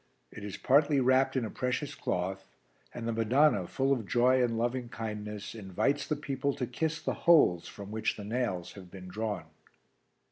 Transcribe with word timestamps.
It 0.31 0.43
is 0.43 0.57
partly 0.57 0.99
wrapped 0.99 1.35
in 1.37 1.45
a 1.45 1.51
precious 1.51 1.93
cloth 1.93 2.47
and 2.91 3.07
the 3.07 3.13
Madonna, 3.13 3.67
full 3.67 3.91
of 3.93 4.07
joy 4.07 4.41
and 4.41 4.57
lovingkindness, 4.57 5.53
invites 5.53 6.07
the 6.07 6.15
people 6.15 6.55
to 6.55 6.65
kiss 6.65 6.99
the 6.99 7.13
holes 7.29 7.67
from 7.67 7.91
which 7.91 8.17
the 8.17 8.23
nails 8.25 8.71
have 8.73 8.89
been 8.89 9.07
drawn. 9.09 9.45